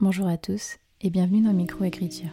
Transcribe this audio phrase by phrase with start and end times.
[0.00, 2.30] Bonjour à tous et bienvenue dans Microécriture.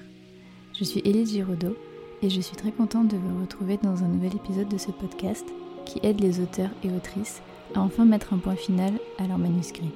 [0.78, 1.76] Je suis Élise Giraudot
[2.22, 5.48] et je suis très contente de vous retrouver dans un nouvel épisode de ce podcast
[5.84, 7.42] qui aide les auteurs et autrices
[7.74, 9.90] à enfin mettre un point final à leur manuscrit.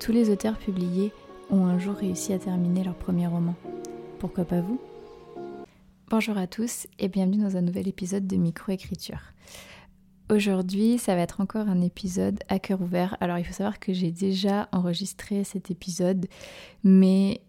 [0.00, 1.12] Tous les auteurs publiés
[1.48, 3.54] ont un jour réussi à terminer leur premier roman.
[4.18, 4.80] Pourquoi pas vous?
[6.10, 9.32] Bonjour à tous et bienvenue dans un nouvel épisode de Microécriture.
[10.30, 13.16] Aujourd'hui, ça va être encore un épisode à cœur ouvert.
[13.20, 16.28] Alors, il faut savoir que j'ai déjà enregistré cet épisode,
[16.82, 17.42] mais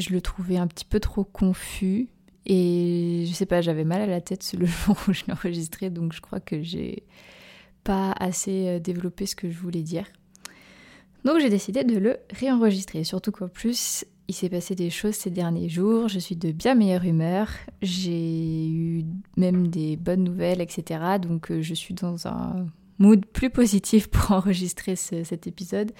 [0.00, 2.08] je le trouvais un petit peu trop confus.
[2.44, 5.90] Et je sais pas, j'avais mal à la tête le jour où je l'ai enregistré,
[5.90, 7.04] donc je crois que j'ai
[7.84, 10.06] pas assez euh, développé ce que je voulais dire.
[11.24, 15.30] Donc j'ai décidé de le réenregistrer, surtout qu'en plus il s'est passé des choses ces
[15.30, 17.48] derniers jours, je suis de bien meilleure humeur,
[17.82, 19.04] j'ai eu
[19.36, 21.00] même des bonnes nouvelles, etc.
[21.20, 22.66] Donc euh, je suis dans un
[22.98, 25.92] mood plus positif pour enregistrer cet épisode.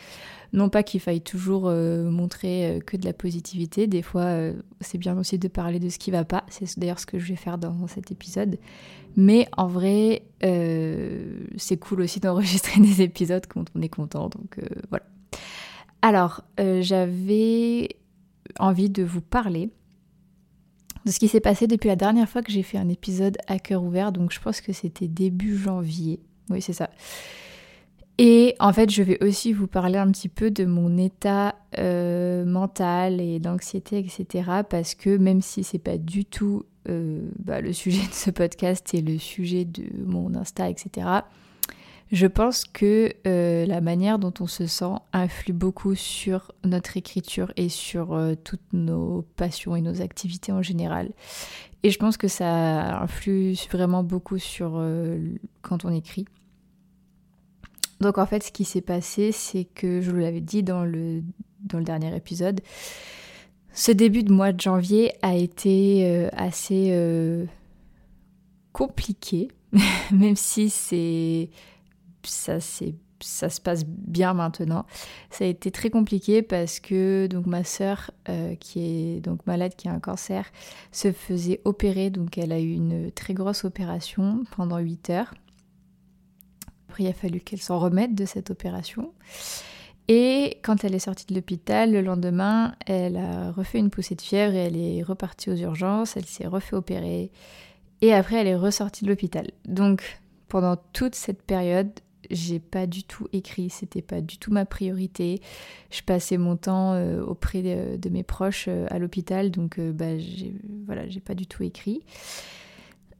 [0.53, 4.37] Non pas qu'il faille toujours euh, montrer euh, que de la positivité, des fois
[4.81, 7.27] c'est bien aussi de parler de ce qui va pas, c'est d'ailleurs ce que je
[7.27, 8.59] vais faire dans cet épisode.
[9.15, 15.05] Mais en vrai, c'est cool aussi d'enregistrer des épisodes quand on est content, donc voilà.
[16.01, 16.43] Alors,
[16.81, 17.89] j'avais
[18.59, 19.71] envie de vous parler
[21.05, 23.59] de ce qui s'est passé depuis la dernière fois que j'ai fait un épisode à
[23.59, 24.13] cœur ouvert.
[24.13, 26.21] Donc je pense que c'était début janvier.
[26.51, 26.91] Oui, c'est ça.
[28.19, 32.45] Et en fait, je vais aussi vous parler un petit peu de mon état euh,
[32.45, 34.63] mental et d'anxiété, etc.
[34.69, 38.93] Parce que même si c'est pas du tout euh, bah, le sujet de ce podcast
[38.95, 41.07] et le sujet de mon Insta, etc.,
[42.13, 47.51] je pense que euh, la manière dont on se sent influe beaucoup sur notre écriture
[47.57, 51.11] et sur euh, toutes nos passions et nos activités en général.
[51.83, 55.19] Et je pense que ça influe vraiment beaucoup sur euh,
[55.63, 56.27] quand on écrit.
[58.01, 61.23] Donc en fait, ce qui s'est passé, c'est que je vous l'avais dit dans le,
[61.65, 62.61] dans le dernier épisode,
[63.73, 66.93] ce début de mois de janvier a été assez
[68.73, 69.49] compliqué,
[70.11, 71.49] même si c'est
[72.25, 72.61] ça
[73.23, 74.85] ça se passe bien maintenant.
[75.31, 79.75] Ça a été très compliqué parce que donc ma sœur euh, qui est donc malade,
[79.77, 80.51] qui a un cancer,
[80.91, 82.11] se faisait opérer.
[82.11, 85.35] Donc elle a eu une très grosse opération pendant 8 heures.
[86.89, 89.13] Après il a fallu qu'elle s'en remette de cette opération.
[90.09, 94.21] Et quand elle est sortie de l'hôpital, le lendemain, elle a refait une poussée de
[94.21, 96.17] fièvre et elle est repartie aux urgences.
[96.17, 97.31] Elle s'est refait opérer.
[98.01, 99.53] Et après, elle est ressortie de l'hôpital.
[99.65, 101.93] Donc pendant toute cette période,
[102.33, 105.41] j'ai pas du tout écrit, c'était pas du tout ma priorité.
[105.91, 110.19] Je passais mon temps euh, auprès de, mes proches euh, à l'hôpital, donc euh, bah,
[110.19, 110.55] j'ai,
[110.87, 112.01] voilà, j'ai pas du tout écrit.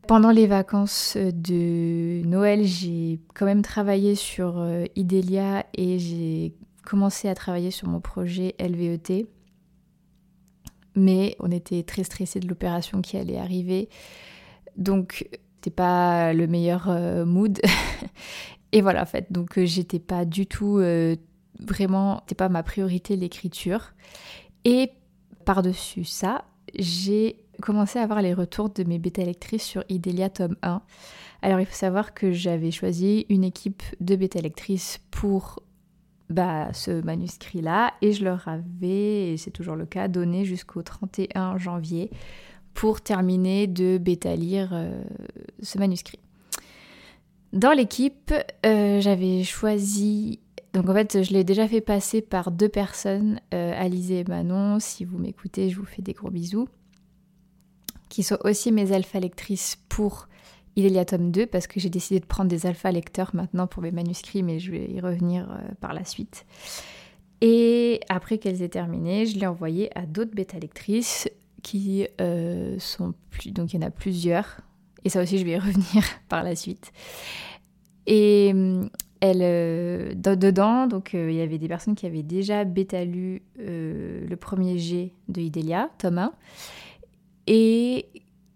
[0.09, 7.37] Pendant les vacances de Noël, j'ai quand même travaillé sur Idélia et j'ai commencé à
[7.37, 9.27] travailler sur mon projet LVET.
[10.97, 13.89] Mais on était très stressés de l'opération qui allait arriver.
[14.77, 16.89] Donc, c'était pas le meilleur
[17.25, 17.61] mood.
[18.73, 21.17] Et voilà, en fait, donc euh, j'étais pas du tout euh,
[21.61, 23.93] vraiment, c'était pas ma priorité l'écriture.
[24.65, 24.91] Et
[25.45, 26.45] par-dessus ça,
[26.79, 30.83] j'ai commencé à avoir les retours de mes bêta lectrices sur Idélia tome 1.
[31.43, 35.61] Alors il faut savoir que j'avais choisi une équipe de bêta lectrices pour
[36.31, 41.59] bah, ce manuscrit-là et je leur avais, et c'est toujours le cas, donné jusqu'au 31
[41.59, 42.11] janvier
[42.75, 45.03] pour terminer de bêta lire euh,
[45.61, 46.22] ce manuscrit.
[47.53, 48.33] Dans l'équipe,
[48.65, 50.41] euh, j'avais choisi.
[50.73, 54.79] Donc en fait, je l'ai déjà fait passer par deux personnes, euh, Alizé et Manon.
[54.81, 56.67] Si vous m'écoutez, je vous fais des gros bisous.
[58.09, 60.29] Qui sont aussi mes alpha lectrices pour
[60.77, 63.91] Il tome 2, parce que j'ai décidé de prendre des alpha lecteurs maintenant pour mes
[63.91, 66.47] manuscrits, mais je vais y revenir euh, par la suite.
[67.43, 71.29] Et après qu'elles aient terminé, je l'ai envoyé à d'autres bêta lectrices
[71.63, 72.07] qui
[72.79, 73.51] sont plus.
[73.51, 74.63] Donc il y en a plusieurs
[75.05, 76.93] et ça aussi, je vais y revenir par la suite.
[78.07, 78.85] Et euh,
[79.21, 83.43] elle, euh, dedans, donc euh, il y avait des personnes qui avaient déjà bêta lu
[83.57, 86.33] le premier G de Idélia, Thomas,
[87.47, 88.07] et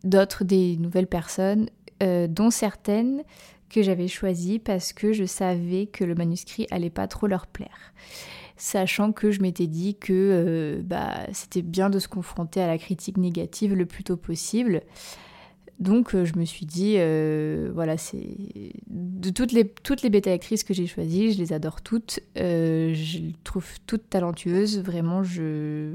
[0.04, 1.68] d'autres des nouvelles personnes,
[2.00, 3.22] dont certaines
[3.70, 7.94] que j'avais choisies parce que je savais que le manuscrit allait pas trop leur plaire
[8.58, 13.16] sachant que je m'étais dit que bah, c'était bien de se confronter à la critique
[13.18, 14.82] négative le plus tôt possible.
[15.78, 18.36] Donc euh, je me suis dit, euh, voilà, c'est
[18.88, 22.94] de toutes les, toutes les bêta actrices que j'ai choisies, je les adore toutes, euh,
[22.94, 25.92] je les trouve toutes talentueuses, vraiment, je,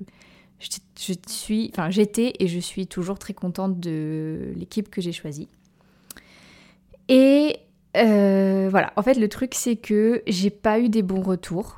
[0.60, 5.48] je, suis, enfin j'étais et je suis toujours très contente de l'équipe que j'ai choisie.
[7.10, 7.57] Et
[7.95, 11.77] voilà, en fait le truc c'est que j'ai pas eu des bons retours.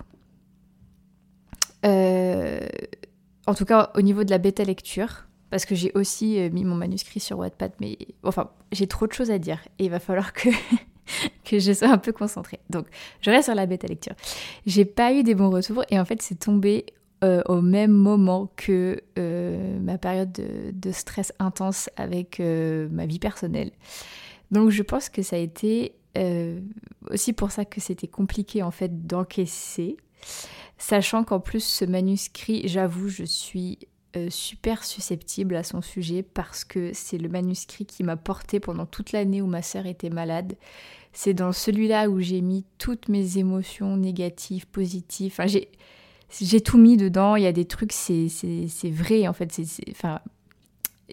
[1.86, 6.66] en tout cas au niveau de la bêta lecture, parce que j'ai aussi euh, mis
[6.66, 10.00] mon manuscrit sur Wattpad, mais enfin, j'ai trop de choses à dire et il va
[10.00, 10.50] falloir que,
[11.46, 12.60] que je sois un peu concentrée.
[12.72, 12.88] Donc,
[13.22, 14.16] je reste sur la bêta lecture.
[14.66, 16.88] J'ai pas eu des bons retours et en fait, c'est tombé
[17.24, 23.70] euh, au même moment que euh, ma période de, stress intense avec ma vie personnelle.
[24.50, 25.94] Donc, je pense que ça a été
[27.12, 29.98] aussi pour ça que c'était compliqué en fait d'encaisser.
[30.80, 33.78] Sachant qu'en plus ce manuscrit, j'avoue, je suis
[34.16, 38.86] euh, super susceptible à son sujet parce que c'est le manuscrit qui m'a porté pendant
[38.86, 40.54] toute l'année où ma sœur était malade.
[41.14, 45.32] C'est dans celui-là où j'ai mis toutes mes émotions négatives, positives.
[45.32, 45.70] Enfin, j'ai,
[46.40, 47.36] j'ai tout mis dedans.
[47.36, 49.52] Il y a des trucs, c'est, c'est, vrai en fait.
[49.52, 50.20] C'est, enfin,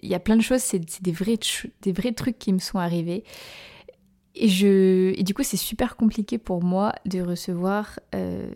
[0.03, 1.39] il y a plein de choses, c'est, des, vrais,
[1.81, 3.23] des vrais trucs qui me sont arrivés.
[4.35, 7.99] Et, je, et du coup, c'est super compliqué pour moi de recevoir.
[8.13, 8.51] Euh,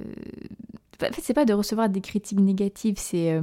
[1.02, 3.32] en fait, c'est pas de recevoir des critiques négatives, c'est.
[3.32, 3.42] Euh,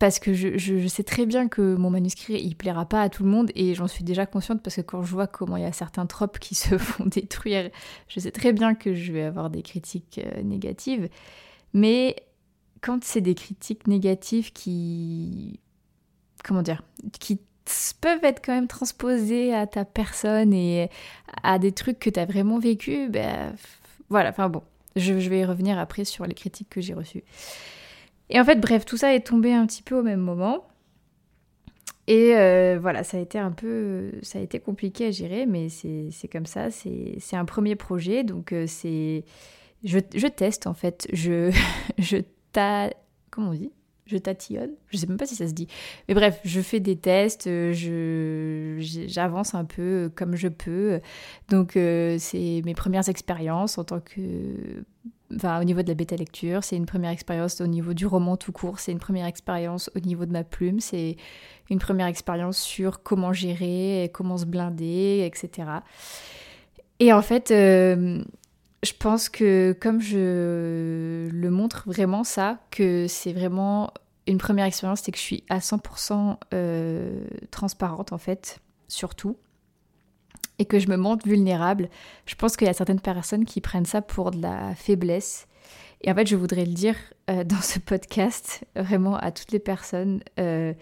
[0.00, 3.28] parce que je, sais très bien que mon manuscrit il plaira pas à tout le
[3.28, 5.72] monde et j'en suis déjà consciente parce que quand je vois comment il y a
[5.72, 7.70] certains tropes qui se font détruire,
[8.08, 11.10] je sais très bien que je vais avoir des critiques euh, négatives.
[11.74, 12.16] Mais
[12.80, 15.60] quand c'est des critiques négatives qui
[16.42, 16.82] comment dire,
[17.20, 17.38] qui
[18.00, 20.88] peuvent être quand même transposées à ta personne et
[21.42, 23.54] à des trucs que tu as vraiment vécu, ben
[24.08, 24.62] voilà, enfin bon,
[24.96, 27.22] je, je vais y revenir après sur les critiques que j'ai reçues.
[28.30, 30.64] Et en fait, bref, tout ça est tombé un petit peu au même moment.
[32.06, 35.68] Et euh, voilà, ça a été un peu, ça a été compliqué à gérer, mais
[35.68, 36.70] c'est comme ça.
[36.70, 39.24] C'est un premier projet, donc euh, c'est,
[39.84, 41.06] je, teste en fait.
[41.12, 41.52] Je,
[41.98, 42.18] je
[42.52, 42.90] ta,
[43.30, 43.72] comment on dit?
[44.10, 44.72] Je tatillonne.
[44.88, 45.68] Je sais même pas si ça se dit.
[46.08, 51.00] Mais bref, je fais des tests, euh, je, j'avance un peu comme je peux.
[51.48, 54.84] Donc c'est mes premières expériences en tant que
[55.30, 58.52] au niveau de la bêta lecture, c'est une première expérience au niveau du roman tout
[58.52, 61.16] court, c'est une première expérience au niveau de ma plume, c'est
[61.70, 65.68] une première expérience sur comment gérer, comment se blinder, etc.
[66.98, 68.22] Et en fait, euh,
[68.82, 73.92] je pense que comme je le montre vraiment ça, que c'est vraiment
[74.26, 79.36] une première expérience, c'est que je suis à 100% euh, transparente en fait, surtout
[80.58, 81.88] et que je me montre vulnérable,
[82.26, 85.46] je pense qu'il y a certaines personnes qui prennent ça pour de la faiblesse.
[86.02, 86.96] Et en fait, je voudrais le dire
[87.30, 90.74] euh, dans ce podcast, vraiment à toutes les personnes, euh,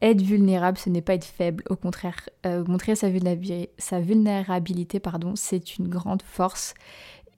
[0.00, 5.36] être vulnérable, ce n'est pas être faible, au contraire, montrer sa, vulnérabilité, sa vulnérabilité, pardon,
[5.36, 6.74] c'est une grande force.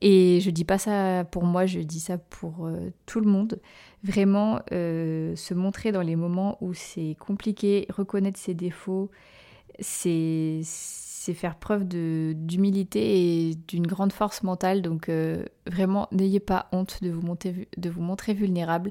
[0.00, 2.68] Et je dis pas ça pour moi, je dis ça pour
[3.06, 3.60] tout le monde.
[4.04, 9.10] Vraiment, se montrer dans les moments où c'est compliqué, reconnaître ses défauts,
[9.80, 10.62] c'est
[11.34, 14.82] faire preuve d'humilité et d'une grande force mentale.
[14.82, 18.90] Donc euh, vraiment, n'ayez pas honte de vous, montrer vulnérable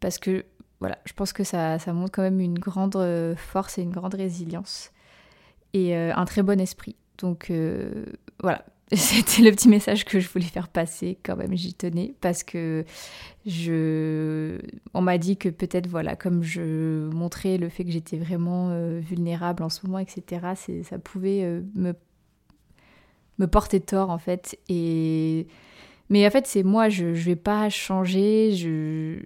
[0.00, 0.44] parce que
[0.80, 4.14] voilà, je pense que ça, montre quand même une grande euh, force et une grande
[4.14, 4.92] résilience
[5.72, 6.96] et euh, un très bon esprit.
[7.18, 7.52] Donc
[8.42, 12.42] voilà, c'était le petit message que je voulais faire passer quand même, j'y tenais parce
[12.42, 12.84] que
[13.46, 14.58] je
[14.92, 19.00] on m'a dit que peut-être voilà, comme je montrais le fait que j'étais vraiment euh,
[19.00, 20.82] vulnérable en ce moment etc.
[20.82, 21.94] ça pouvait euh, me
[23.38, 25.46] me porter tort en fait et
[26.10, 28.50] mais en fait c'est moi je, ne vais pas changer,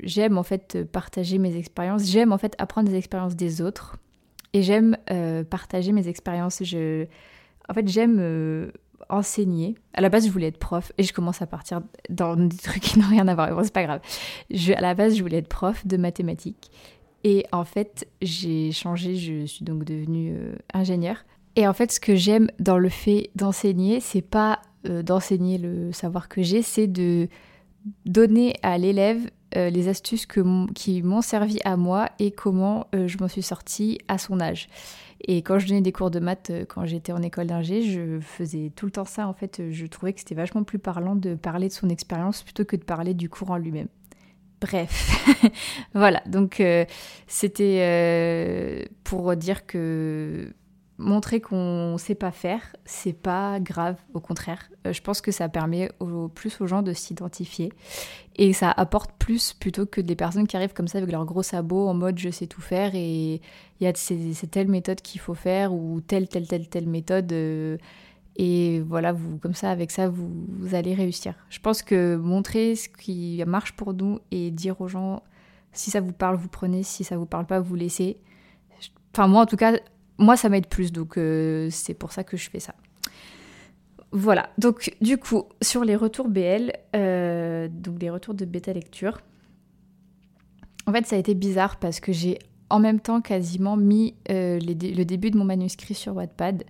[0.04, 3.97] j'aime en fait partager mes expériences, j'aime en fait apprendre des expériences des autres
[4.52, 7.06] et j'aime euh, partager mes expériences, je
[7.68, 8.71] en fait j'aime
[9.09, 9.75] enseigner.
[9.95, 12.83] À la base, je voulais être prof et je commence à partir dans des trucs
[12.83, 13.55] qui n'ont rien à voir.
[13.55, 14.00] Bon, c'est pas grave.
[14.50, 16.71] Je, à la base, je voulais être prof de mathématiques.
[17.25, 21.25] Et en fait, j'ai changé, je suis donc devenue euh, ingénieure.
[21.57, 25.93] Et en fait, ce que j'aime dans le fait d'enseigner, c'est pas euh, d'enseigner le
[25.93, 27.28] savoir que j'ai, c'est de
[28.07, 33.17] donner à l'élève euh, les astuces que qui m'ont servi à moi et comment je
[33.19, 34.69] m'en suis sortie à son âge.
[35.20, 38.20] Et quand je donnais des cours de maths, euh, quand j'étais en école d'ingé, je
[38.20, 39.26] faisais tout le temps ça.
[39.26, 42.64] En fait, je trouvais que c'était vachement plus parlant de parler de son expérience plutôt
[42.64, 43.88] que de parler du cours en lui-même.
[44.60, 45.25] Bref,
[45.94, 46.84] voilà, donc euh,
[47.28, 50.52] c'était euh, pour dire que
[50.99, 54.69] montrer qu'on ne sait pas faire, c'est pas grave, au contraire.
[54.87, 57.73] Euh, je pense que ça permet au, plus aux gens de s'identifier
[58.37, 61.43] et ça apporte plus plutôt que des personnes qui arrivent comme ça avec leurs gros
[61.43, 63.40] sabots en mode je sais tout faire et
[63.81, 67.33] il y a c'est telle méthode qu'il faut faire ou telle telle telle telle méthode
[67.33, 67.76] euh,
[68.37, 71.35] et voilà vous comme ça avec ça vous, vous, allez réussir.
[71.49, 75.23] Je pense que montrer ce qui marche pour nous et dire aux gens
[75.73, 78.19] si ça vous parle vous prenez, si ça vous parle pas vous laissez.
[79.12, 79.78] Enfin moi en tout cas
[80.18, 82.75] moi, ça m'aide plus, donc euh, c'est pour ça que je fais ça.
[84.10, 89.20] Voilà, donc du coup, sur les retours BL, euh, donc les retours de bêta lecture,
[90.87, 92.38] En fait, ça a été bizarre parce que j'ai
[92.70, 96.64] en même temps quasiment mis le début de mon manuscrit sur Wattpad.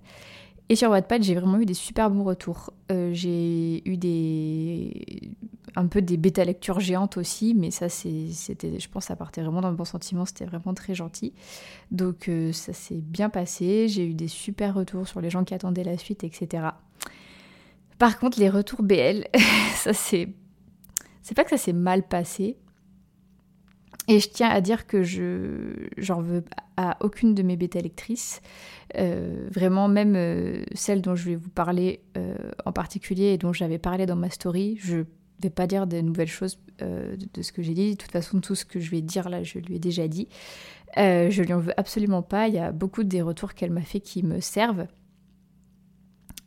[0.71, 2.73] Et sur Wattpad, j'ai vraiment eu des super bons retours.
[2.91, 5.33] Euh, j'ai eu des
[5.77, 9.61] un peu des bêta lectures géantes aussi, mais ça c'était, je pense, ça partait vraiment
[9.61, 10.25] dans le bon sentiment.
[10.25, 11.33] C'était vraiment très gentil.
[11.91, 13.89] Donc euh, ça s'est bien passé.
[13.89, 16.69] J'ai eu des super retours sur les gens qui attendaient la suite, etc.
[17.99, 19.27] Par contre, les retours BL,
[19.75, 20.29] ça c'est,
[21.23, 22.57] c'est pas que ça s'est mal passé,
[24.09, 26.43] et je tiens à dire que je j'en veux
[26.79, 28.41] à aucune de mes bêta lectrices.
[28.97, 32.35] Euh, vraiment, même euh, celle dont je vais vous parler euh,
[32.65, 35.05] en particulier et dont j'avais parlé dans ma story, je
[35.43, 37.93] vais pas dire de nouvelles choses de, ce que j'ai dit.
[37.93, 40.29] De toute façon, tout ce que je vais dire là, je lui ai déjà dit.
[40.97, 42.49] je lui en veux absolument pas.
[42.49, 44.87] Il y a beaucoup des retours qu'elle m'a fait qui me servent.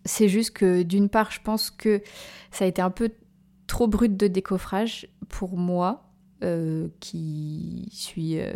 [0.03, 2.01] C'est juste que d'une part, je pense que
[2.49, 3.11] ça a été un peu
[3.67, 6.10] trop brut de décoffrage pour moi
[6.43, 8.51] euh, qui suis euh,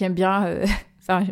[0.00, 0.66] aime bien euh,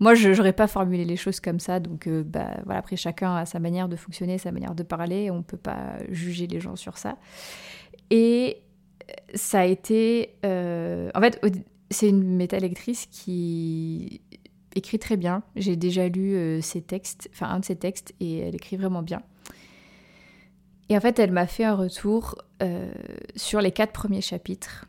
[0.00, 3.44] moi je n'aurais pas formulé les choses comme ça donc bah voilà après chacun a
[3.44, 6.96] sa manière de fonctionner sa manière de parler on peut pas juger les gens sur
[6.96, 7.18] ça.
[8.10, 8.62] Et
[9.34, 11.40] ça a été en fait
[11.90, 14.22] c'est une métalectrice qui
[14.76, 15.42] écrit très bien.
[15.56, 19.22] J'ai déjà lu ses textes enfin un de ses textes et elle écrit vraiment bien
[20.90, 22.90] et en fait, elle m'a fait un retour euh,
[23.36, 24.86] sur les quatre premiers chapitres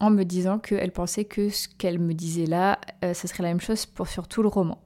[0.00, 3.50] en me disant qu'elle pensait que ce qu'elle me disait là, euh, ce serait la
[3.50, 4.82] même chose pour sur tout le roman.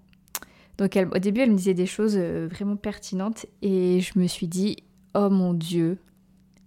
[0.76, 4.46] Donc au début, elle me disait des choses euh, vraiment pertinentes et je me suis
[4.46, 4.76] dit,
[5.14, 5.98] oh mon dieu,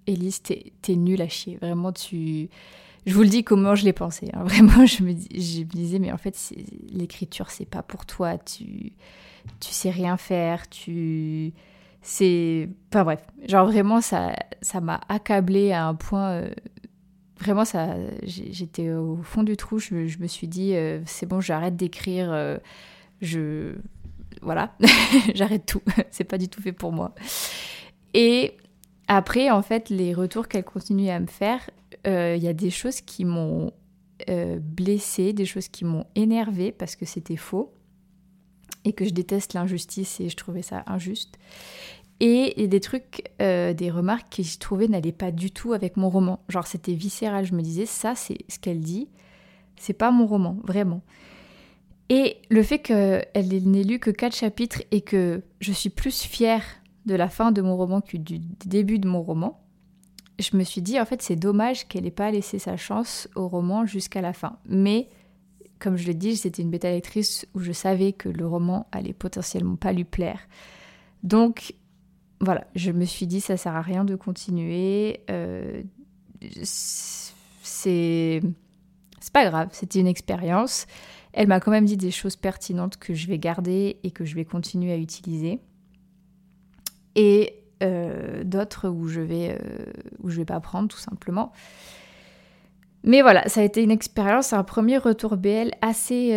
[0.08, 1.58] Elise, t'es, nulle à chier.
[1.62, 2.50] Vraiment, tu...
[3.06, 4.32] Je vous le dis comment je l'ai pensé.
[4.34, 4.44] Hein.
[4.46, 6.36] Vraiment, je me, je me, disais, mais en fait,
[6.92, 8.40] l'écriture, c'est pas pour toi.
[8.40, 8.94] Tu,
[9.60, 10.68] tu sais rien faire.
[10.70, 11.54] Tu
[12.06, 12.70] c'est.
[12.94, 16.30] Enfin bref, genre vraiment, ça ça m'a accablé à un point.
[16.34, 16.50] Euh,
[17.40, 19.80] vraiment, ça, j'étais au fond du trou.
[19.80, 22.32] Je, me suis dit, euh, c'est bon, j'arrête d'écrire.
[22.32, 22.58] Euh,
[23.22, 23.74] je.
[24.44, 24.76] Voilà,
[25.34, 25.82] j'arrête tout.
[26.12, 27.16] c'est pas du tout fait pour moi.
[28.14, 28.56] Et
[29.08, 31.70] après, en fait, les retours qu'elle continue à me faire,
[32.06, 33.72] il y a des choses qui m'ont
[34.60, 37.74] blessée, des choses qui m'ont énervée parce que c'était faux
[38.86, 41.38] et que je déteste l'injustice et je trouvais ça injuste.
[42.22, 46.10] Et, des trucs, euh, des remarques que je trouvais n'allaient pas du tout avec mon
[46.10, 46.40] roman.
[46.48, 49.10] Genre c'était viscéral, je me disais ça c'est ce qu'elle dit,
[49.76, 51.02] c'est pas mon roman, vraiment.
[52.10, 56.64] Et le fait qu'elle n'ait lu que quatre chapitres et que je suis plus fière
[57.06, 59.60] de la fin de mon roman que du début de mon roman,
[60.40, 63.48] je me suis dit en fait c'est dommage qu'elle n'ait pas laissé sa chance au
[63.48, 64.58] roman jusqu'à la fin.
[64.68, 65.10] Mais
[65.80, 69.14] comme je l'ai dit, c'était une bêta lectrice où je savais que le roman allait
[69.14, 70.40] potentiellement pas lui plaire.
[71.24, 71.74] Donc
[72.46, 75.22] voilà, je me suis dit ça sert à rien de continuer.
[75.30, 75.82] Euh,
[77.64, 78.42] c'est
[79.34, 80.86] pas grave, c'était une expérience.
[81.34, 84.36] Elle m'a quand même dit des choses pertinentes que je vais garder et que je
[84.36, 85.60] vais continuer à utiliser.
[87.16, 89.86] Et euh, d'autres où je vais euh,
[90.22, 91.52] où je vais pas prendre tout simplement.
[93.04, 96.32] Mais voilà, ça a été une expérience, un premier retour BL assez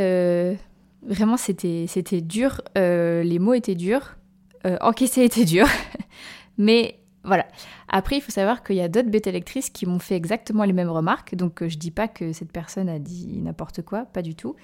[1.02, 4.17] vraiment c'était c'était dur, les mots étaient durs
[4.66, 5.66] euh, encaisser était dur.
[6.58, 7.46] Mais voilà.
[7.88, 10.72] Après, il faut savoir qu'il y a d'autres bêta lectrices qui m'ont fait exactement les
[10.72, 11.34] mêmes remarques.
[11.34, 14.56] Donc, euh, je dis pas que cette personne a dit n'importe quoi, pas du tout.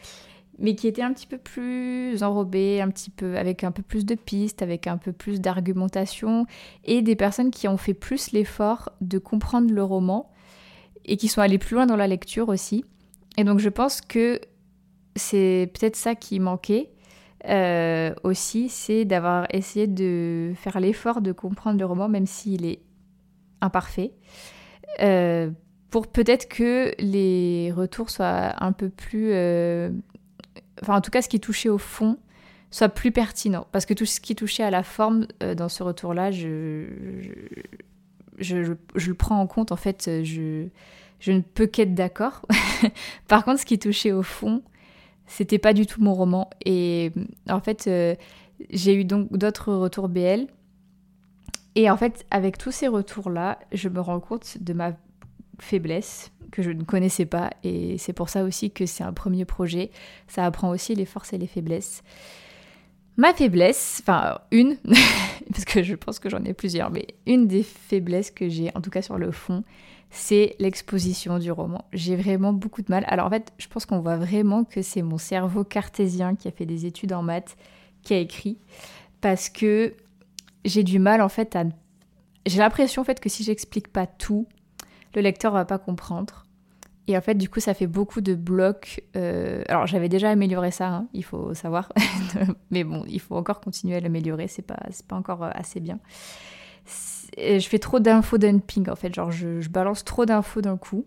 [0.58, 4.06] Mais qui étaient un petit peu plus enrobées, un petit peu, avec un peu plus
[4.06, 6.46] de pistes, avec un peu plus d'argumentation.
[6.84, 10.30] Et des personnes qui ont fait plus l'effort de comprendre le roman
[11.04, 12.84] et qui sont allées plus loin dans la lecture aussi.
[13.36, 14.40] Et donc, je pense que
[15.16, 16.90] c'est peut-être ça qui manquait
[17.48, 22.80] euh, aussi, c'est d'avoir essayé de faire l'effort de comprendre le roman, même s'il est
[23.60, 24.12] imparfait,
[25.00, 25.50] euh,
[25.90, 29.30] pour peut-être que les retours soient un peu plus...
[29.32, 29.90] Euh,
[30.82, 32.18] enfin, en tout cas, ce qui touchait au fond
[32.70, 33.66] soit plus pertinent.
[33.70, 36.86] Parce que tout ce qui touchait à la forme dans ce retour-là, je
[38.38, 39.70] je, je, le prends en compte.
[39.70, 40.66] En fait, je,
[41.20, 42.42] je ne peux qu'être d'accord.
[43.28, 44.62] Par contre, ce qui touchait au fond,
[45.26, 46.50] c'était pas du tout mon roman.
[46.64, 47.12] Et
[47.48, 48.14] en fait, euh,
[48.70, 50.46] j'ai eu donc d'autres retours BL.
[51.76, 54.92] Et en fait, avec tous ces retours-là, je me rends compte de ma
[55.58, 57.50] faiblesse que je ne connaissais pas.
[57.64, 59.90] Et c'est pour ça aussi que c'est un premier projet.
[60.28, 62.02] Ça apprend aussi les forces et les faiblesses.
[63.16, 64.76] Ma faiblesse, enfin une,
[65.52, 68.80] parce que je pense que j'en ai plusieurs, mais une des faiblesses que j'ai, en
[68.80, 69.62] tout cas sur le fond,
[70.14, 71.84] c'est l'exposition du roman.
[71.92, 73.04] J'ai vraiment beaucoup de mal.
[73.08, 76.52] Alors en fait, je pense qu'on voit vraiment que c'est mon cerveau cartésien qui a
[76.52, 77.56] fait des études en maths
[78.02, 78.58] qui a écrit
[79.20, 79.94] parce que
[80.64, 81.64] j'ai du mal en fait à
[82.46, 84.46] j'ai l'impression en fait que si j'explique pas tout,
[85.16, 86.46] le lecteur va pas comprendre
[87.08, 89.02] Et en fait, du coup, ça fait beaucoup de blocs.
[89.16, 91.90] Euh, alors, j'avais déjà amélioré ça, hein, il faut savoir.
[92.70, 94.78] Mais bon, il faut encore continuer à l'améliorer, c'est pas,
[95.08, 95.98] pas encore euh, assez bien.
[97.36, 99.14] Je fais trop d'infos dumping, en fait.
[99.14, 101.04] Genre, je, balance trop d'infos d'un coup,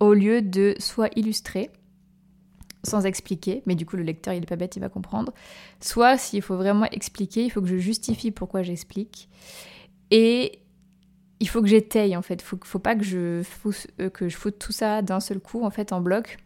[0.00, 1.70] au lieu de soit illustrer,
[2.82, 5.32] sans expliquer, mais du coup, le lecteur, il est pas bête, il va comprendre.
[5.80, 9.28] Soit, s'il faut vraiment expliquer, il faut que je justifie pourquoi j'explique.
[10.10, 10.60] Et
[11.40, 12.42] il faut que j'étaye en fait.
[12.42, 15.64] Faut, faut pas que je, foute, euh, que je foute tout ça d'un seul coup
[15.64, 16.38] en fait en bloc.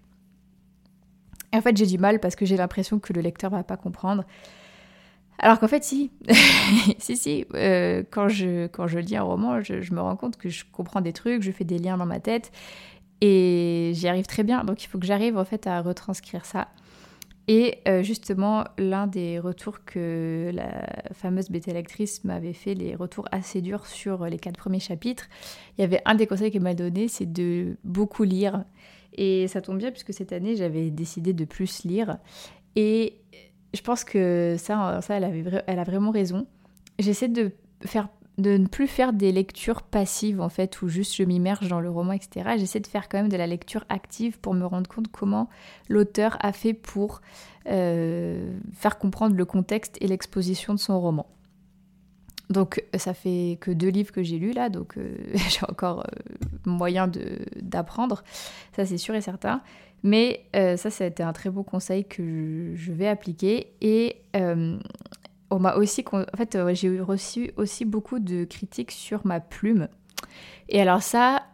[1.53, 3.77] Et en fait, j'ai du mal parce que j'ai l'impression que le lecteur va pas
[3.77, 4.25] comprendre.
[5.39, 6.11] Alors qu'en fait, si,
[6.99, 7.47] si, si.
[7.55, 11.01] Euh, quand, je, quand lis un roman, je, je, me rends compte que je comprends
[11.01, 12.51] des trucs, je fais des liens dans ma tête
[13.21, 14.65] et j'y arrive très bien.
[14.65, 16.69] Donc il faut que j'arrive en fait à retranscrire ça.
[17.51, 23.27] Et euh, justement, l'un des retours que la fameuse bêta lectrice m'avait fait, les retours
[23.33, 25.29] assez durs sur les quatre premiers chapitres,
[25.77, 28.65] il y avait un des conseils qu'elle m'a donné, c'est de beaucoup lire.
[29.15, 32.19] Et ça tombe bien puisque cette année, j'avais décidé de plus lire.
[32.77, 33.15] Et
[33.75, 36.47] je pense que ça, elle a vraiment raison.
[36.99, 37.53] J'essaie de
[37.85, 38.09] faire
[38.39, 41.91] de ne plus faire des lectures passives en fait où juste je m'immerge dans le
[41.91, 42.51] roman etc.
[42.57, 45.49] J'essaie de faire quand même de la lecture active pour me rendre compte comment
[45.89, 47.21] l'auteur a fait pour
[47.67, 51.27] euh, faire comprendre le contexte et l'exposition de son roman.
[52.51, 56.47] Donc ça fait que deux livres que j'ai lus là, donc euh, j'ai encore euh,
[56.65, 57.11] moyen
[57.61, 58.25] d'apprendre,
[58.75, 59.63] ça c'est sûr et certain.
[60.05, 63.73] Mais ça, ça a été un très beau conseil que je, vais appliquer.
[63.81, 64.23] Et
[65.51, 69.89] on m'a aussi, en fait, euh, j'ai reçu aussi beaucoup de critiques sur ma plume.
[70.69, 71.47] Et alors ça,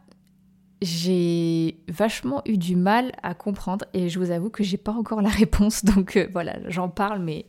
[0.83, 5.23] j'ai vachement eu du mal à comprendre et je vous avoue que j'ai pas encore
[5.23, 5.85] la réponse.
[5.85, 7.47] Donc euh, voilà, j'en parle, mais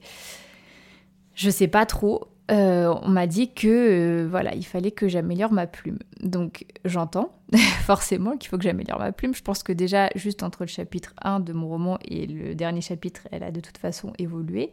[1.33, 2.27] je sais pas trop.
[2.51, 5.99] Euh, on m'a dit que voilà, il fallait que j'améliore ma plume.
[6.21, 7.31] Donc j'entends
[7.85, 9.33] forcément qu'il faut que j'améliore ma plume.
[9.33, 12.81] Je pense que déjà, juste entre le chapitre 1 de mon roman et le dernier
[12.81, 14.71] chapitre, elle a de toute façon évolué.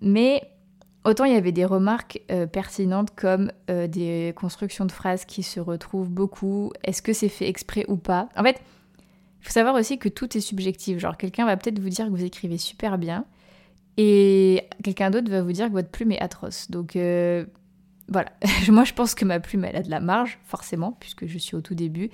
[0.00, 0.42] Mais
[1.04, 5.42] Autant il y avait des remarques euh, pertinentes comme euh, des constructions de phrases qui
[5.42, 6.72] se retrouvent beaucoup.
[6.84, 8.28] Est-ce que c'est fait exprès ou pas?
[8.36, 8.60] En fait,
[9.40, 10.98] il faut savoir aussi que tout est subjectif.
[10.98, 13.24] Genre, quelqu'un va peut-être vous dire que vous écrivez super bien
[13.96, 16.70] et quelqu'un d'autre va vous dire que votre plume est atroce.
[16.70, 17.44] Donc, euh,
[18.08, 18.32] voilà.
[18.68, 21.56] Moi, je pense que ma plume, elle a de la marge, forcément, puisque je suis
[21.56, 22.10] au tout début.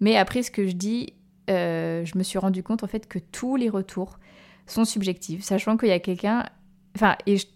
[0.00, 1.12] Mais après, ce que je dis,
[1.48, 4.18] je me suis rendu compte en fait que tous les retours
[4.66, 6.44] sont subjectifs, sachant qu'il y a quelqu'un.
[6.94, 7.46] Enfin, et je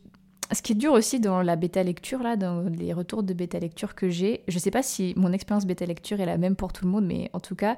[0.52, 3.58] ce qui est dur aussi dans la bêta lecture, là, dans les retours de bêta
[3.58, 6.72] lecture que j'ai, je sais pas si mon expérience bêta lecture est la même pour
[6.72, 7.76] tout le monde, mais en tout cas,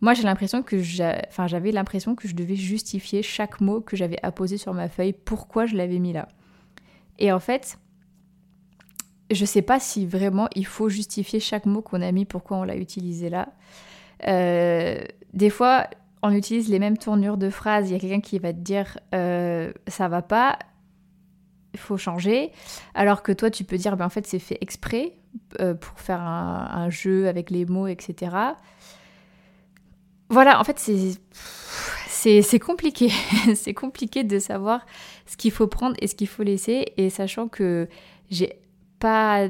[0.00, 4.56] moi j'ai l'impression que j'avais l'impression que je devais justifier chaque mot que j'avais apposé
[4.56, 6.28] sur ma feuille, pourquoi je l'avais mis là.
[7.18, 7.78] Et en fait,
[9.30, 12.64] je sais pas si vraiment il faut justifier chaque mot qu'on a mis, pourquoi on
[12.64, 13.48] l'a utilisé là.
[14.26, 15.88] Euh, des fois,
[16.22, 17.90] on utilise les mêmes tournures de phrases.
[17.90, 20.58] Il y a quelqu'un qui va te dire euh, ça va pas,
[21.74, 22.52] il faut changer.
[22.94, 25.14] Alors que toi, tu peux dire, ben, en fait, c'est fait exprès
[25.60, 28.36] euh, pour faire un, jeu avec les mots, etc.
[30.28, 33.10] Voilà, en fait, c'est, c'est, compliqué.
[33.54, 34.84] c'est compliqué de savoir
[35.26, 36.92] ce qu'il faut prendre et ce qu'il faut laisser.
[36.96, 37.88] Et sachant que
[38.30, 38.60] j'ai
[38.98, 39.48] pas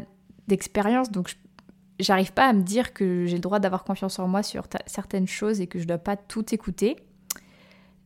[0.48, 1.37] d'expérience, donc
[1.98, 5.28] j'arrive pas à me dire que j'ai le droit d'avoir confiance en moi sur certaines
[5.28, 6.96] choses et que je dois pas tout écouter.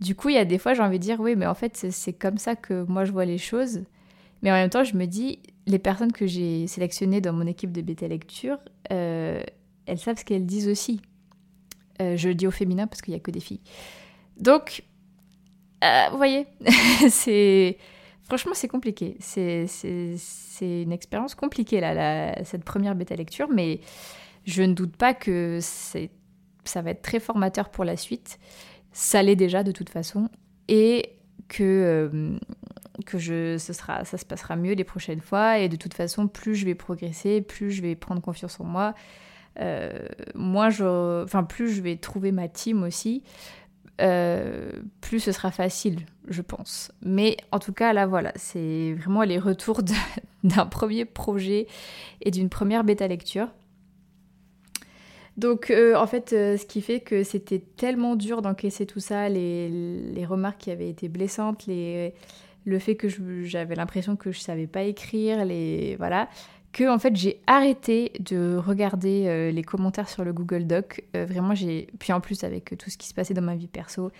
[0.01, 1.87] Du coup, il y a des fois, j'ai envie de dire, oui, mais en fait,
[1.91, 3.85] c'est comme ça que moi je vois les choses.
[4.43, 7.73] Mais en même temps, je me dis, les personnes que j'ai sélectionnées dans mon équipe
[7.73, 8.59] de bêta lecture,
[8.93, 9.43] euh,
[9.87, 11.01] elles savent ce qu'elles disent aussi.
[12.01, 13.63] Euh, je le dis au féminin parce qu'il n'y a que des filles.
[14.39, 14.85] Donc,
[15.83, 16.47] euh, vous voyez,
[17.09, 17.79] c'est
[18.25, 19.17] franchement c'est compliqué.
[19.21, 19.67] C'est
[20.61, 23.81] une expérience compliquée là, cette première bêta lecture, mais
[24.45, 28.39] je ne doute pas que ça va être très formateur pour la suite.
[28.93, 30.29] Ça l'est déjà de toute façon,
[30.69, 31.17] et
[31.49, 32.39] que
[33.05, 35.59] que je, ce sera, ça se passera mieux les prochaines fois.
[35.59, 38.95] Et de toute façon, plus je vais progresser, plus je vais prendre confiance en moi,
[39.61, 43.23] euh, moi, je, enfin, plus je vais trouver ma team aussi,
[44.01, 46.93] euh, plus ce sera facile, je pense.
[47.03, 49.83] Mais en tout cas, là, voilà, c'est vraiment les retours
[50.45, 51.67] d'un premier projet
[52.21, 53.49] et d'une première bêta lecture.
[55.37, 59.69] Donc, euh, en fait, ce qui fait que c'était tellement dur d'encaisser tout ça, les,
[59.69, 62.15] les, remarques qui avaient été blessantes, les,
[62.67, 63.09] le fait que
[63.45, 66.29] j'avais l'impression que je savais pas écrire, les voilà,
[66.73, 71.05] que en fait j'ai arrêté de regarder euh, les commentaires sur le Google Doc.
[71.15, 73.69] Euh, vraiment j'ai, puis en plus avec tout ce qui se passait dans ma vie
[73.69, 74.11] perso,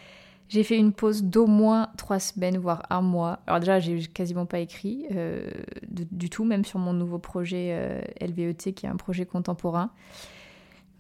[0.49, 3.41] j'ai fait une pause d'au moins trois semaines voire un mois.
[3.49, 5.51] Alors déjà j'ai quasiment pas écrit euh,
[5.91, 9.91] du tout, même sur mon nouveau projet LVET qui est un projet contemporain.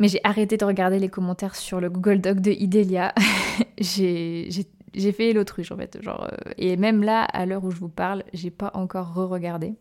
[0.01, 3.15] Mais j'ai arrêté de regarder les commentaires sur le Google Doc de Idelia.
[3.79, 4.51] j'ai
[4.95, 6.01] fait l'autruche en fait.
[6.03, 9.75] Genre, euh, et même là, à l'heure où je vous parle, j'ai pas encore re-regardé.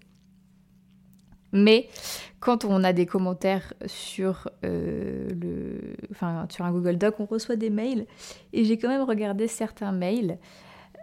[1.52, 1.88] Mais
[2.42, 7.56] quand on a des commentaires sur, euh, le, enfin, sur un Google Doc, on reçoit
[7.56, 8.06] des mails.
[8.52, 10.38] Et j'ai quand même regardé certains mails.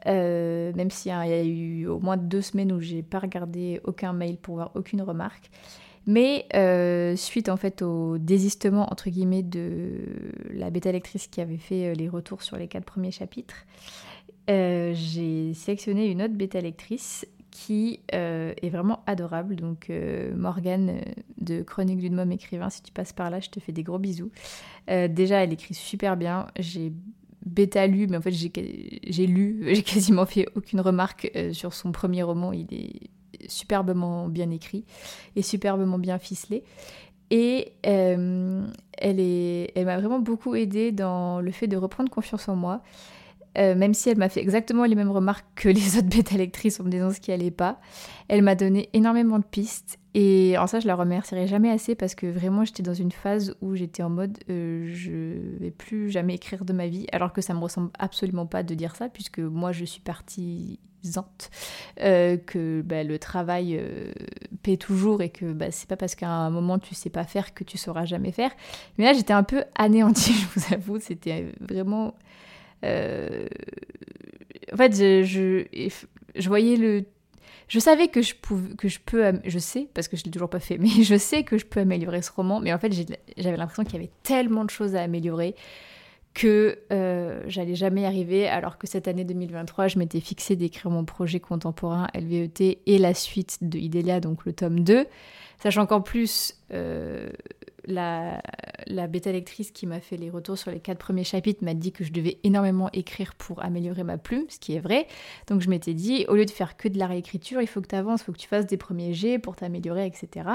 [0.06, 4.12] Euh, même s'il y a eu au moins deux semaines où j'ai pas regardé aucun
[4.12, 5.50] mail pour voir aucune remarque.
[6.06, 10.00] Mais euh, suite en fait au désistement entre guillemets de
[10.50, 13.66] la bêta lectrice qui avait fait les retours sur les quatre premiers chapitres,
[14.48, 19.54] j'ai sélectionné une autre bêta lectrice qui euh, est vraiment adorable.
[19.54, 21.00] Donc euh, Morgane euh,
[21.40, 23.98] de Chronique d'une môme écrivain, si tu passes par là, je te fais des gros
[23.98, 24.32] bisous.
[24.88, 26.48] déjà, elle écrit super bien.
[26.58, 26.92] J'ai
[27.46, 32.24] bêta lu, mais en fait j'ai lu, j'ai quasiment fait aucune remarque sur son premier
[32.24, 32.52] roman.
[32.52, 33.10] Il est
[33.48, 34.84] superbement bien écrit
[35.36, 36.64] et superbement bien ficelé.
[37.30, 42.56] Et elle, est, elle m'a vraiment beaucoup aidée dans le fait de reprendre confiance en
[42.56, 42.82] moi.
[43.58, 46.80] Euh, même si elle m'a fait exactement les mêmes remarques que les autres bêta lectrices
[46.80, 47.80] en me disant ce qui allait pas.
[48.28, 52.14] Elle m'a donné énormément de pistes et en ça je la remercierai jamais assez parce
[52.14, 56.34] que vraiment j'étais dans une phase où j'étais en mode euh, je vais plus jamais
[56.34, 59.38] écrire de ma vie alors que ça me ressemble absolument pas de dire ça puisque
[59.38, 60.78] moi je suis partisante
[62.00, 64.12] euh, que bah, le travail euh,
[64.62, 67.54] paie toujours et que bah, c'est pas parce qu'à un moment tu sais pas faire
[67.54, 68.50] que tu sauras jamais faire.
[68.98, 72.14] Mais là j'étais un peu anéantie, je vous avoue, c'était vraiment
[72.84, 73.46] euh,
[74.72, 77.04] en fait, je, voyais le.
[77.68, 79.32] Je savais que je, pouvais, que je peux.
[79.44, 81.80] Je sais, parce que je l'ai toujours pas fait, mais je sais que je peux
[81.80, 82.60] améliorer ce roman.
[82.60, 82.92] Mais en fait,
[83.36, 85.54] j'avais l'impression qu'il y avait tellement de choses à améliorer
[86.34, 90.90] que euh, j'allais jamais y arriver, alors que cette année 2023, je m'étais fixé d'écrire
[90.90, 95.06] mon projet contemporain LVET et la suite de Idélia, donc le tome 2.
[95.62, 97.28] Sachant qu'en plus, euh,
[97.84, 98.42] la,
[98.86, 101.92] la bêta lectrice qui m'a fait les retours sur les quatre premiers chapitres m'a dit
[101.92, 105.06] que je devais énormément écrire pour améliorer ma plume, ce qui est vrai.
[105.48, 107.88] Donc je m'étais dit, au lieu de faire que de la réécriture, il faut que
[107.88, 110.46] tu avances, il faut que tu fasses des premiers jets pour t'améliorer, etc.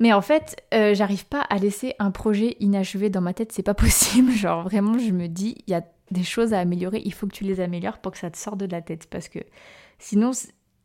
[0.00, 3.62] Mais en fait, euh, j'arrive pas à laisser un projet inachevé dans ma tête, c'est
[3.62, 4.32] pas possible.
[4.32, 7.34] Genre vraiment, je me dis, il y a des choses à améliorer, il faut que
[7.34, 9.06] tu les améliores pour que ça te sorte de la tête.
[9.08, 9.38] Parce que
[9.98, 10.32] sinon,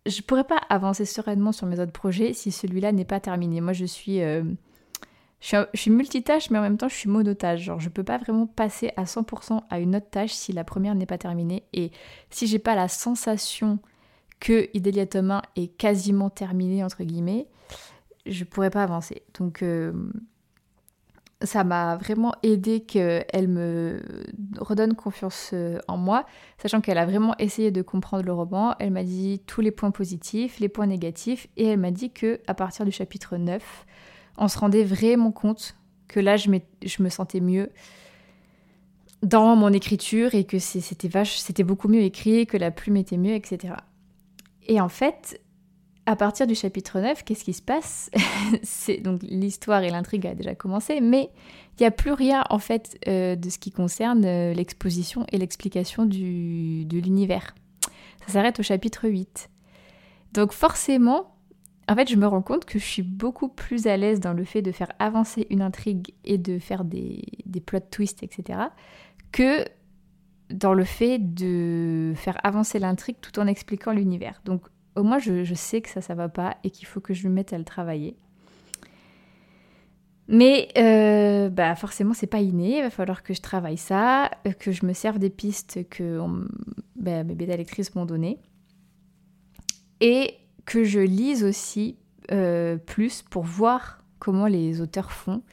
[0.06, 3.62] je pourrais pas avancer sereinement sur mes autres projets si celui-là n'est pas terminé.
[3.62, 4.22] Moi, je suis.
[4.22, 4.44] Euh,
[5.42, 7.62] je suis, multitâche, mais en même temps, je suis monotage.
[7.62, 10.96] Genre, je peux pas vraiment passer à 100% à une autre tâche si la première
[10.96, 11.64] n'est pas terminée.
[11.72, 11.92] Et
[12.32, 13.78] si j'ai pas la sensation
[14.40, 17.48] que Idélia Thomas est quasiment terminé, entre guillemets,
[18.26, 19.24] je pourrais pas avancer.
[19.38, 19.94] Donc, euh,
[21.42, 24.02] ça m'a vraiment aidé qu'elle me
[24.58, 26.26] redonne confiance euh, en moi,
[26.58, 28.76] sachant qu'elle a vraiment essayé de comprendre le roman.
[28.80, 32.40] Elle m'a dit tous les points positifs, les points négatifs, et elle m'a dit que
[32.48, 33.86] à partir du chapitre 9,
[34.38, 35.76] on se rendait vraiment compte
[36.08, 37.70] que là, je, me sentais mieux
[39.24, 43.18] dans mon écriture et que c'était vache, c'était beaucoup mieux écrit, que la plume était
[43.18, 43.74] mieux, etc.
[44.68, 45.42] Et en fait,
[46.06, 48.12] à partir du chapitre 9, qu'est-ce qui se passe
[48.64, 51.30] C'est donc l'histoire et l'intrigue a déjà commencé, mais
[51.78, 55.38] il n'y a plus rien en fait euh, de ce qui concerne euh, l'exposition et
[55.38, 57.56] l'explication de l'univers.
[58.28, 59.50] Ça s'arrête au chapitre 8.
[60.34, 61.36] Donc forcément,
[61.88, 64.44] en fait, je me rends compte que je suis beaucoup plus à l'aise dans le
[64.44, 68.60] fait de faire avancer une intrigue et de faire des, des plot twists, etc.,
[69.32, 69.66] que
[70.50, 74.42] dans le fait de faire avancer l'intrigue tout en expliquant l'univers.
[74.46, 74.62] Donc,
[74.96, 77.34] au moins, je, sais que ça, ça va pas et qu'il faut que je me
[77.34, 78.16] mette à le travailler.
[80.28, 82.78] Mais euh, bah forcément, c'est pas inné.
[82.78, 86.20] Il va falloir que je travaille ça, que je me serve des pistes que
[86.96, 88.40] bah, mes bêta lectrices m'ont données.
[90.02, 91.98] Et que je lise aussi
[92.32, 95.44] euh, plus pour voir comment les auteurs font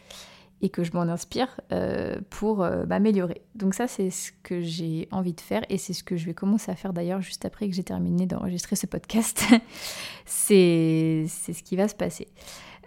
[0.63, 3.43] et que je m'en inspire euh, pour euh, m'améliorer.
[3.55, 6.35] Donc ça, c'est ce que j'ai envie de faire et c'est ce que je vais
[6.35, 9.45] commencer à faire d'ailleurs juste après que j'ai terminé d'enregistrer ce podcast.
[10.25, 12.29] c'est ce qui va se passer.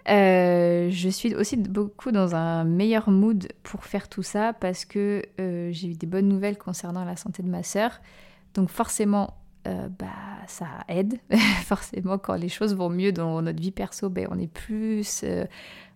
[0.06, 5.88] je suis aussi beaucoup dans un meilleur mood pour faire tout ça parce que j'ai
[5.88, 8.00] eu des bonnes nouvelles concernant la santé de ma sœur.
[8.54, 9.34] Donc forcément,
[9.66, 10.06] euh, bah,
[10.46, 11.18] ça aide.
[11.64, 15.44] Forcément, quand les choses vont mieux dans notre vie perso, ben, on est plus, euh,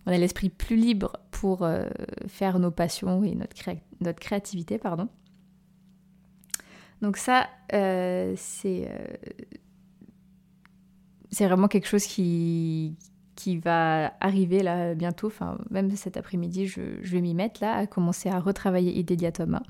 [0.05, 1.85] on a l'esprit plus libre pour euh,
[2.27, 5.09] faire nos passions et notre, créativité, pardon.
[7.01, 8.87] Donc ça, c'est
[11.31, 12.95] c'est vraiment quelque chose qui,
[13.63, 15.25] va arriver là bientôt.
[15.25, 19.31] Enfin, même cet après-midi, je, je, vais m'y mettre là, à commencer à retravailler Idélia
[19.31, 19.63] Thomas.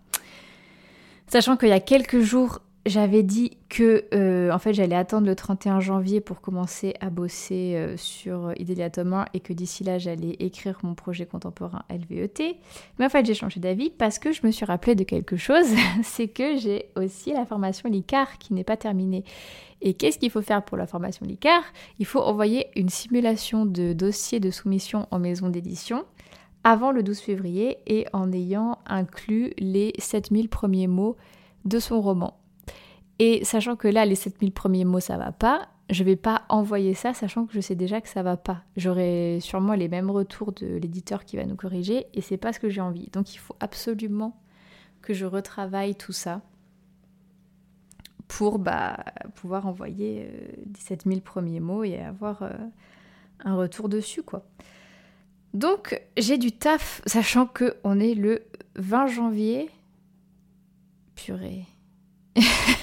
[1.27, 5.35] Sachant qu'il y a quelques jours, j'avais dit que euh, en fait j'allais attendre le
[5.35, 10.35] 31 janvier pour commencer à bosser euh, sur Idélia Thomas et que d'ici là j'allais
[10.39, 12.57] écrire mon projet contemporain LVET.
[12.97, 15.67] Mais en fait j'ai changé d'avis parce que je me suis rappelé de quelque chose,
[16.03, 19.25] c'est que j'ai aussi la formation LICAR qui n'est pas terminée.
[19.83, 21.61] Et qu'est-ce qu'il faut faire pour la formation LICAR
[21.99, 26.03] Il faut envoyer une simulation de dossier de soumission en maison d'édition
[26.63, 31.15] avant le 12 février et en ayant inclus les 7000 premiers mots
[31.65, 32.40] de son roman.
[33.23, 36.95] Et sachant que là, les 7000 premiers mots, ça va pas, je vais pas envoyer
[36.95, 38.63] ça, sachant que je sais déjà que ça va pas.
[38.77, 42.60] J'aurai sûrement les mêmes retours de l'éditeur qui va nous corriger, et c'est pas ce
[42.60, 43.12] que j'ai envie.
[43.12, 44.41] Donc il faut absolument
[45.03, 46.41] que je retravaille tout ça
[48.27, 48.97] pour bah,
[49.36, 50.47] pouvoir envoyer euh,
[50.79, 52.49] 7000 premiers mots et avoir euh,
[53.45, 54.47] un retour dessus, quoi.
[55.53, 58.41] Donc j'ai du taf, sachant que on est le
[58.77, 59.69] 20 janvier.
[61.13, 61.67] Purée.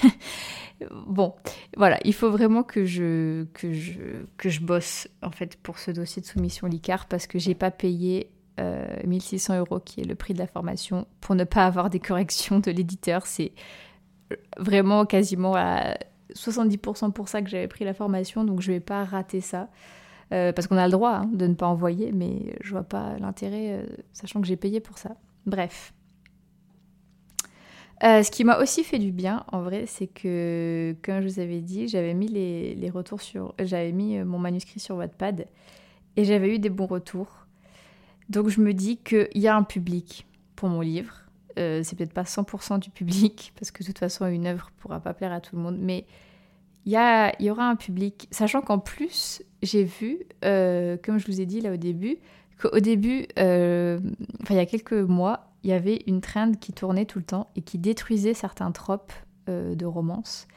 [1.07, 1.33] bon,
[1.77, 3.99] voilà, il faut vraiment que je, que, je,
[4.37, 7.71] que je bosse en fait pour ce dossier de soumission LICAR parce que j'ai pas
[7.71, 8.31] payé
[9.05, 11.99] 1600 euh, euros qui est le prix de la formation pour ne pas avoir des
[11.99, 13.25] corrections de l'éditeur.
[13.25, 13.53] C'est
[14.57, 15.97] vraiment quasiment à
[16.33, 19.69] 70% pour ça que j'avais pris la formation, donc je vais pas rater ça.
[20.31, 23.17] Euh, parce qu'on a le droit hein, de ne pas envoyer, mais je vois pas
[23.17, 25.15] l'intérêt, euh, sachant que j'ai payé pour ça.
[25.47, 25.91] Bref.
[28.03, 31.39] Euh, ce qui m'a aussi fait du bien, en vrai, c'est que, comme je vous
[31.39, 35.47] avais dit, j'avais mis les, retours sur, j'avais mis euh, mon manuscrit sur Wattpad
[36.15, 37.45] et j'avais eu des bons retours.
[38.29, 41.13] Donc je me dis qu'il y a un public pour mon livre.
[41.57, 45.01] Euh, c'est peut-être pas 100% du public parce que de toute façon une œuvre pourra
[45.01, 46.05] pas plaire à tout le monde, mais
[46.85, 48.29] il y, y aura un public.
[48.31, 52.17] Sachant qu'en plus j'ai vu, comme je vous ai dit là au début,
[52.61, 57.05] qu'au début, enfin il y a quelques mois, il y avait une trend qui tournait
[57.05, 59.13] tout le temps et qui détruisait certains tropes
[59.49, 60.47] euh, de romance.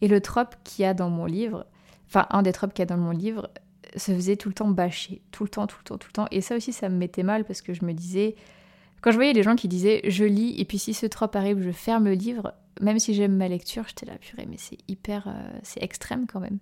[0.00, 1.66] Et le trope qu'il y a dans mon livre,
[2.08, 3.50] enfin un des tropes qu'il y a dans mon livre,
[3.96, 6.26] se faisait tout le temps bâcher, tout le temps, tout le temps, tout le temps.
[6.30, 8.34] Et ça aussi, ça me mettait mal parce que je me disais,
[9.00, 11.62] quand je voyais les gens qui disaient je lis et puis si ce trope arrive,
[11.62, 15.28] je ferme le livre, même si j'aime ma lecture, j'étais là, purée, mais c'est hyper,
[15.28, 16.58] euh, c'est extrême quand même.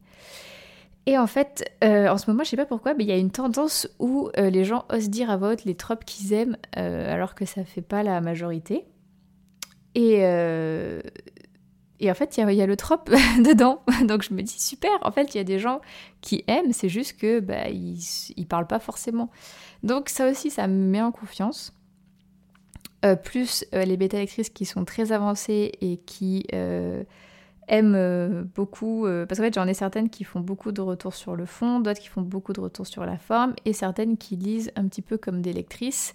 [1.06, 3.16] Et en fait, euh, en ce moment, je sais pas pourquoi, mais il y a
[3.16, 7.12] une tendance où euh, les gens osent dire à voix les tropes qu'ils aiment, euh,
[7.12, 8.86] alors que ça fait pas la majorité.
[9.94, 10.22] Et,
[12.00, 13.82] et en fait, il y, a le trope dedans.
[14.08, 14.90] Donc je me dis super.
[15.02, 15.80] En fait, il y a des gens
[16.20, 19.30] qui aiment, c'est juste que bah, ils, parlent pas forcément.
[19.84, 21.72] Donc ça aussi, ça me met en confiance.
[23.22, 26.44] plus les bêta lectrices qui sont très avancées et qui
[27.68, 31.14] aiment euh, beaucoup, euh, parce qu'en fait j'en ai certaines qui font beaucoup de retours
[31.14, 34.36] sur le fond, d'autres qui font beaucoup de retours sur la forme, et certaines qui
[34.36, 36.14] lisent un petit peu comme des lectrices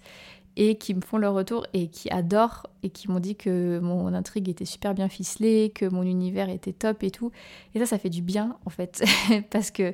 [0.55, 4.13] et qui me font leur retour et qui adorent et qui m'ont dit que mon
[4.13, 7.31] intrigue était super bien ficelée, que mon univers était top et tout.
[7.75, 9.03] Et ça, ça fait du bien en fait,
[9.51, 9.93] parce que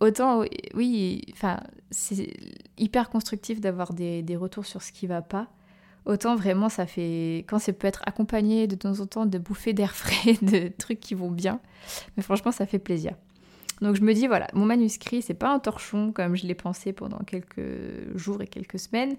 [0.00, 2.30] autant, oui, enfin, c'est
[2.76, 5.48] hyper constructif d'avoir des, des retours sur ce qui va pas.
[6.08, 9.74] Autant vraiment ça fait quand ça peut être accompagné de temps en temps de bouffées
[9.74, 11.60] d'air frais, de trucs qui vont bien.
[12.16, 13.12] Mais franchement ça fait plaisir.
[13.82, 16.94] Donc je me dis voilà, mon manuscrit c'est pas un torchon comme je l'ai pensé
[16.94, 19.16] pendant quelques jours et quelques semaines.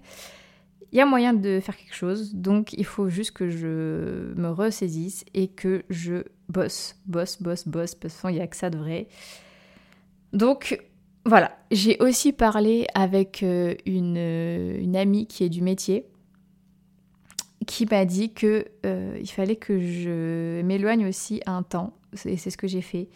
[0.90, 4.48] Il y a moyen de faire quelque chose, donc il faut juste que je me
[4.48, 8.76] ressaisisse et que je bosse, bosse, bosse, bosse, parce qu'il n'y a que ça de
[8.78, 9.06] vrai.
[10.32, 10.80] Donc
[11.24, 16.09] voilà, j'ai aussi parlé avec euh, une, une amie qui est du métier
[17.70, 21.92] qui m'a dit que euh, il fallait que je m'éloigne aussi un temps,
[22.24, 23.08] et c'est ce que j'ai fait,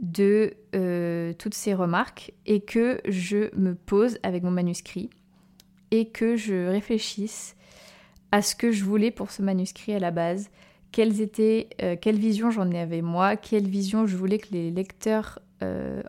[0.00, 5.10] de euh, toutes ces remarques et que je me pose avec mon manuscrit
[5.92, 7.54] et que je réfléchisse
[8.32, 10.50] à ce que je voulais pour ce manuscrit à la base,
[10.90, 15.38] quelles étaient, euh, quelle vision j'en avais moi, quelle vision je voulais que les lecteurs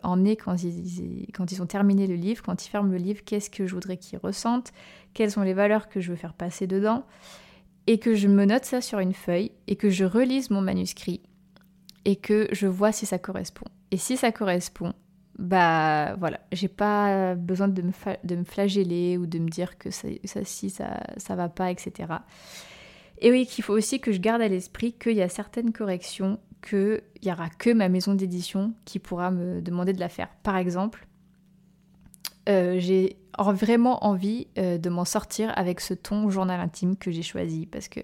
[0.02, 3.22] en aient quand ils, quand ils ont terminé le livre, quand ils ferment le livre,
[3.24, 4.70] qu'est-ce que je voudrais qu'ils ressentent,
[5.14, 7.06] quelles sont les valeurs que je veux faire passer dedans
[7.86, 11.20] et que je me note ça sur une feuille et que je relise mon manuscrit
[12.04, 13.66] et que je vois si ça correspond.
[13.90, 14.92] Et si ça correspond,
[15.38, 20.44] bah voilà, j'ai pas besoin de me, flageller ou de me dire que ça, ça
[20.44, 22.08] si ça, ça va pas, etc.
[23.18, 26.38] Et oui, qu'il faut aussi que je garde à l'esprit qu'il y a certaines corrections
[26.62, 30.28] qu'il n'y aura que ma maison d'édition qui pourra me demander de la faire.
[30.42, 31.06] Par exemple,
[32.48, 37.22] euh, j'ai vraiment envie euh, de m'en sortir avec ce ton journal intime que j'ai
[37.22, 38.00] choisi parce que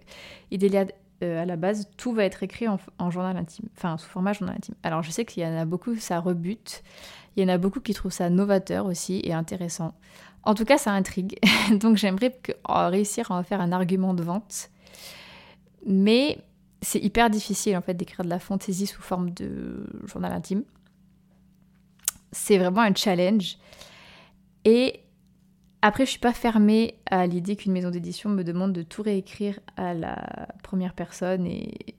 [0.50, 0.86] Idélia,
[1.22, 4.56] euh, à la base, tout va être écrit en, journal intime, enfin sous format journal
[4.56, 4.74] intime.
[4.82, 6.82] Alors je sais qu'il y en a beaucoup, ça rebute.
[7.36, 9.94] Il y en a beaucoup qui trouvent ça novateur aussi et intéressant.
[10.44, 11.38] En tout cas, ça intrigue.
[11.80, 14.70] Donc j'aimerais réussir à en faire un argument de vente.
[15.86, 16.38] Mais
[16.82, 20.64] c'est hyper difficile en fait d'écrire de la fantaisie sous forme de journal intime.
[22.32, 23.56] C'est vraiment un challenge.
[24.64, 25.00] Et
[25.84, 29.58] après, je suis pas fermée à l'idée qu'une maison d'édition me demande de tout réécrire
[29.76, 31.96] à la première personne et,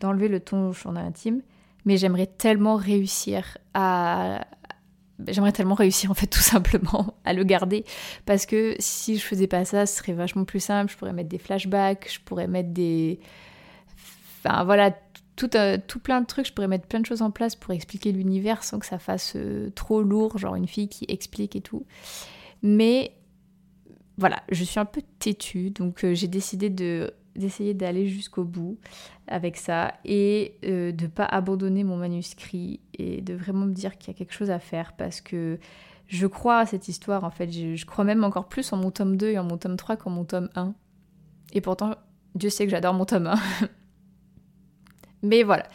[0.00, 1.42] d'enlever le ton journal intime.
[1.84, 4.40] Mais j'aimerais tellement réussir à,
[5.28, 7.84] j'aimerais tellement réussir en fait tout simplement à le garder.
[8.24, 10.90] Parce que si je faisais pas ça ce serait vachement plus simple.
[10.90, 13.20] Je pourrais mettre des flashbacks je pourrais mettre des
[14.44, 14.92] enfin voilà
[15.36, 15.50] tout,
[15.86, 16.46] tout plein de trucs.
[16.46, 19.34] Je pourrais mettre plein de choses en place pour expliquer l'univers sans que ça fasse
[19.36, 21.84] euh, trop lourd genre une fille qui explique et tout.
[22.62, 23.12] Mais
[24.18, 28.78] voilà je suis un peu têtue donc euh, j'ai décidé de d'essayer d'aller jusqu'au bout
[29.26, 34.12] avec ça et euh, de pas abandonner mon manuscrit et de vraiment me dire qu'il
[34.12, 35.58] y a quelque chose à faire parce que
[36.08, 37.50] je crois à cette histoire en fait.
[37.50, 40.10] Je, crois même encore plus en mon tome 2 et en mon tome 3 qu'en
[40.10, 40.74] mon tome 1.
[41.52, 41.94] Et pourtant,
[42.34, 43.34] Dieu sait que j'adore mon tome 1.
[45.22, 45.66] Mais voilà.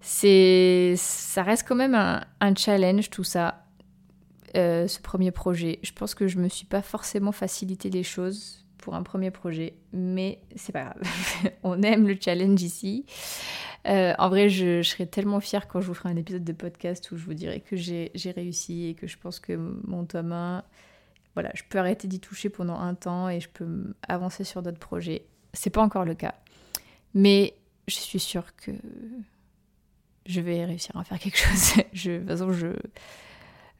[0.00, 3.66] C'est, ça reste quand même un, challenge tout ça,
[4.56, 5.78] euh, ce premier projet.
[5.82, 9.74] Je pense que je me suis pas forcément facilité les choses pour un premier projet,
[9.92, 11.02] mais c'est pas grave.
[11.62, 13.04] On aime le challenge ici.
[13.86, 17.10] Euh, en vrai, je, serais tellement fière quand je vous ferai un épisode de podcast
[17.10, 20.64] où je vous dirai que j'ai réussi et que je pense que mon tome 1,
[21.34, 24.78] voilà, je peux arrêter d'y toucher pendant un temps et je peux avancer sur d'autres
[24.78, 25.26] projets.
[25.52, 26.34] C'est pas encore le cas,
[27.14, 27.54] mais
[27.86, 28.72] je suis sûre que
[30.26, 31.82] je vais réussir à en faire quelque chose.
[31.92, 32.68] je, de toute façon, je,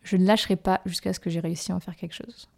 [0.03, 2.49] je ne lâcherai pas jusqu'à ce que j'ai réussi à en faire quelque chose.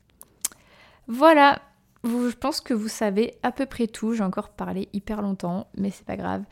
[1.07, 1.61] Voilà,
[2.05, 4.15] je pense que vous savez à peu près tout.
[4.15, 6.45] J'ai encore parlé hyper longtemps, mais c'est pas grave.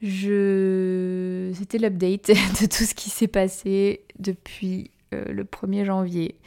[0.00, 2.28] C'était l'update
[2.60, 6.38] de tout ce qui s'est passé depuis euh, le 1er janvier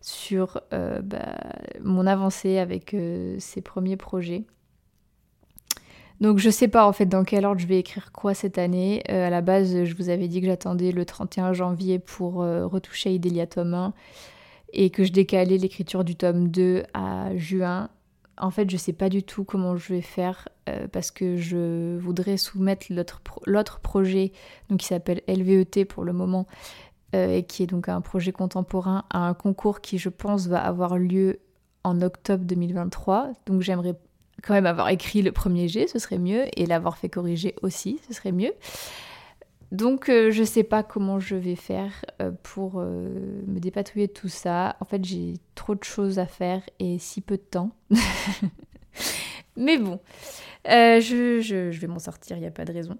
[0.00, 1.36] sur euh, bah,
[1.82, 4.44] mon avancée avec euh, ces premiers projets.
[6.20, 9.02] Donc je sais pas en fait dans quel ordre je vais écrire quoi cette année.
[9.08, 13.46] à la base, je vous avais dit que j'attendais le 31 janvier pour retoucher Idélia
[13.46, 13.94] tome 1
[14.72, 17.88] et que je décalais l'écriture du tome 2 à juin
[18.40, 21.98] en fait, je sais pas du tout comment je vais faire euh, parce que je
[21.98, 22.86] voudrais soumettre
[23.46, 24.32] l'autre projet,
[24.68, 26.46] donc qui s'appelle LVET pour le moment,
[27.14, 30.64] euh, et qui est donc un projet contemporain, à un concours qui, je pense, va
[30.64, 31.40] avoir lieu
[31.84, 33.32] en octobre 2023.
[33.46, 33.94] Donc j'aimerais
[34.42, 38.00] quand même avoir écrit le premier G, ce serait mieux, et l'avoir fait corriger aussi,
[38.08, 38.52] ce serait mieux.
[39.72, 43.08] Donc euh, je sais pas comment je vais faire euh, pour euh,
[43.46, 44.76] me dépatouiller de tout ça.
[44.80, 47.70] En fait j'ai trop de choses à faire et si peu de temps.
[49.56, 50.00] Mais bon,
[50.64, 52.96] je, je, vais m'en sortir, il n'y a pas de raison.